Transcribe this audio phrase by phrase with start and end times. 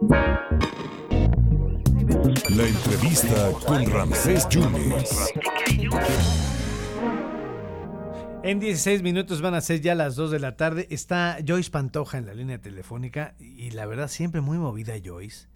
[0.00, 0.16] La
[2.66, 5.34] entrevista con Ramsés Yunes.
[8.42, 10.86] En 16 minutos van a ser ya las 2 de la tarde.
[10.88, 15.48] Está Joyce Pantoja en la línea telefónica y la verdad siempre muy movida Joyce.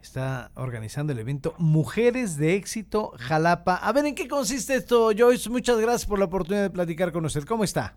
[0.00, 3.76] Está organizando el evento Mujeres de Éxito Jalapa.
[3.76, 5.50] A ver, ¿en qué consiste esto, Joyce?
[5.50, 7.44] Muchas gracias por la oportunidad de platicar con usted.
[7.44, 7.96] ¿Cómo está?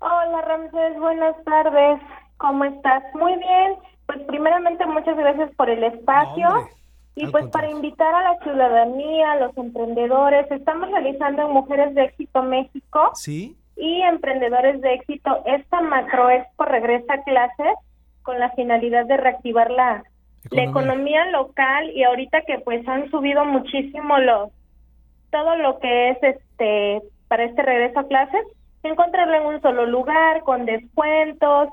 [0.00, 0.98] Hola, Ramsés.
[0.98, 2.00] Buenas tardes.
[2.38, 3.04] ¿Cómo estás?
[3.14, 3.93] Muy bien.
[4.06, 6.48] Pues primeramente muchas gracias por el espacio.
[6.48, 6.68] No.
[7.16, 12.04] Y pues para invitar a la ciudadanía, a los emprendedores, estamos realizando en Mujeres de
[12.04, 13.56] Éxito México ¿Sí?
[13.76, 17.74] y Emprendedores de Éxito esta macro expo regresa a clases
[18.22, 20.02] con la finalidad de reactivar la,
[20.50, 21.22] la Economía.
[21.22, 24.50] economía local y ahorita que pues han subido muchísimo los
[25.30, 28.44] todo lo que es este para este regreso a clases,
[28.82, 31.68] encontrarlo en un solo lugar con descuentos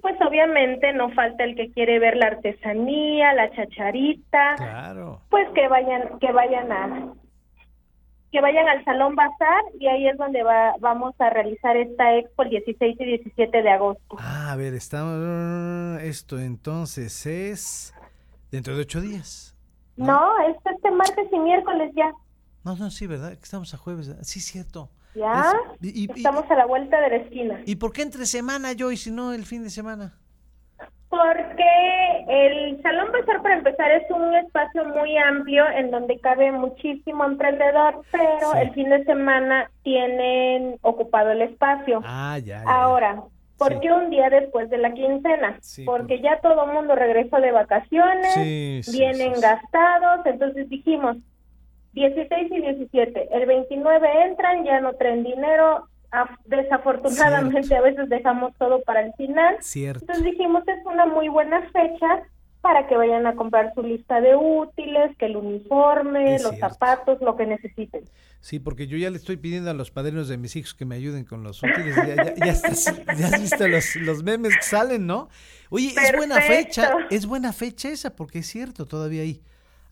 [0.00, 5.20] pues obviamente no falta el que quiere ver la artesanía, la chacharita, Claro.
[5.30, 7.12] pues que vayan que vayan a
[8.30, 12.44] que vayan al Salón Bazar y ahí es donde va, vamos a realizar esta expo
[12.44, 14.16] el 16 y 17 de agosto.
[14.18, 16.00] Ah, a ver, estamos...
[16.02, 17.94] Esto entonces es
[18.50, 19.54] dentro de ocho días.
[19.98, 22.10] No, es este martes y miércoles ya.
[22.64, 23.32] No, no, sí, ¿verdad?
[23.32, 24.10] Que estamos a jueves.
[24.22, 24.88] Sí, cierto.
[25.14, 25.52] Ya.
[25.80, 27.60] Es- y- y- Estamos a la vuelta de la esquina.
[27.66, 30.14] ¿Y por qué entre semana, Joyce, y no el fin de semana?
[31.08, 37.24] Porque el Salón Bazar, para empezar, es un espacio muy amplio en donde cabe muchísimo
[37.24, 38.58] emprendedor, pero Sí.
[38.62, 42.00] el fin de semana tienen ocupado el espacio.
[42.04, 42.62] Ah, ya.
[42.64, 42.70] ya.
[42.70, 43.22] Ahora,
[43.58, 43.80] ¿por Sí.
[43.82, 45.58] qué un día después de la quincena?
[45.60, 51.18] Sí, Porque por- ya todo el mundo regresó de vacaciones, vienen gastados, entonces dijimos
[51.92, 53.28] 16 y 17.
[53.32, 55.88] El 29 entran, ya no traen dinero.
[56.10, 57.84] af- Desafortunadamente Cierto.
[57.86, 59.56] a veces dejamos todo para el final.
[59.60, 60.00] Cierto.
[60.02, 62.22] Entonces dijimos, es una muy buena fecha
[62.60, 66.68] para que vayan a comprar su lista de útiles, que el uniforme, Es los cierto.
[66.74, 68.04] zapatos, lo que necesiten.
[68.40, 70.94] Sí, porque yo ya le estoy pidiendo a los padrinos de mis hijos que me
[70.96, 71.96] ayuden con los útiles.
[71.96, 75.28] Ya, ya, ya, estás- ya has visto los, los memes que salen, ¿no?
[75.70, 79.40] Oye, es buena fecha, es buena fecha esa, porque es cierto, todavía hay,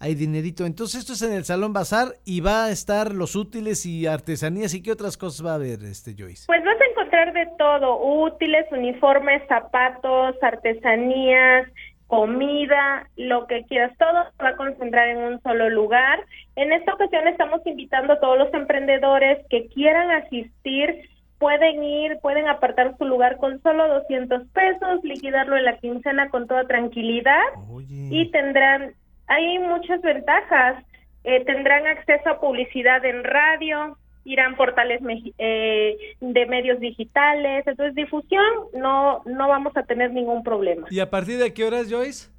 [0.00, 0.64] hay dinerito.
[0.64, 4.74] Entonces esto es en el Salón Bazar y va a estar los útiles y artesanías.
[4.74, 6.44] ¿Y qué otras cosas va a haber, este Joyce?
[6.46, 11.68] Pues vas a encontrar de todo, útiles, uniformes, zapatos, artesanías,
[12.06, 16.18] comida, lo que quieras, todo se va a concentrar en un solo lugar.
[16.56, 22.48] En esta ocasión estamos invitando a todos los emprendedores que quieran asistir, pueden ir, pueden
[22.48, 27.40] apartar su lugar con solo 200 pesos, liquidarlo en la quincena con toda tranquilidad
[27.70, 28.08] Oye.
[28.10, 28.94] y tendrán,
[29.30, 30.84] hay muchas ventajas,
[31.22, 35.02] Eh, tendrán acceso a publicidad en radio, irán portales
[35.36, 38.42] eh, de medios digitales, entonces difusión
[38.72, 40.86] no, no vamos a tener ningún problema.
[40.90, 42.30] ¿Y a partir de qué horas, Joyce?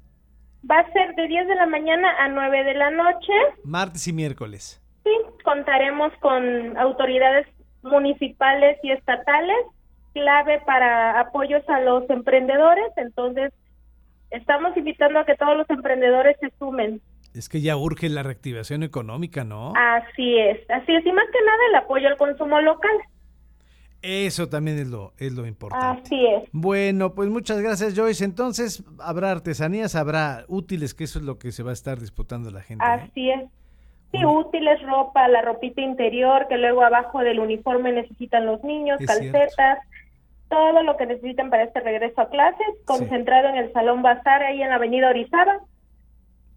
[0.68, 3.32] Va a ser de 10 de la mañana a 9 de la noche,
[3.62, 4.82] Martes y miércoles.
[5.04, 5.10] sí,
[5.44, 7.46] contaremos con autoridades
[7.82, 9.62] municipales y estatales,
[10.12, 13.52] clave para apoyos a los emprendedores, entonces
[14.32, 17.00] estamos invitando a que todos los emprendedores se sumen.
[17.34, 19.72] Es que ya urge la reactivación económica, ¿no?
[19.76, 22.92] Así es, así es, y más que nada el apoyo al consumo local.
[24.02, 26.02] Eso también es lo, es lo importante.
[26.02, 26.48] Así es.
[26.52, 28.24] Bueno, pues muchas gracias, Joyce.
[28.24, 32.50] Entonces, habrá artesanías, habrá útiles, que eso es lo que se va a estar disputando
[32.50, 32.84] la gente.
[32.84, 32.88] ¿eh?
[32.88, 33.48] Así es.
[34.10, 39.06] Sí, útiles, ropa, la ropita interior, que luego abajo del uniforme necesitan los niños, Es
[39.06, 39.78] calcetas,
[40.52, 44.62] todo lo que necesitan para este regreso a clases, concentrado en el Salón Bazar, ahí
[44.62, 45.54] en la Avenida Orizaba.
[45.54, 45.60] Eh,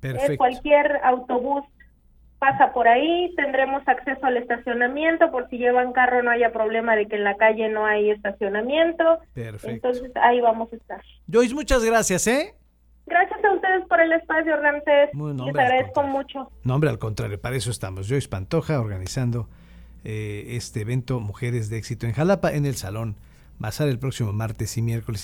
[0.01, 0.37] Perfecto.
[0.37, 1.63] cualquier autobús
[2.37, 7.07] pasa por ahí, tendremos acceso al estacionamiento, por si llevan carro no haya problema de
[7.07, 9.19] que en la calle no hay estacionamiento.
[9.33, 9.69] Perfecto.
[9.69, 11.01] Entonces ahí vamos a estar.
[11.31, 12.53] Joyce, muchas gracias, ¿eh?
[13.05, 15.13] Gracias a ustedes por el espacio, Ramses.
[15.13, 16.51] Muy Les nombre, al agradezco mucho.
[16.65, 18.09] No, hombre, al contrario, para eso estamos.
[18.09, 19.47] Joyce Pantoja organizando
[20.03, 23.15] eh, este evento Mujeres de Éxito en Jalapa, en el Salón
[23.57, 25.13] Bazar el próximo martes y miércoles.